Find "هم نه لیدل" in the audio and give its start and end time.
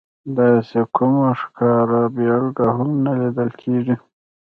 2.77-3.49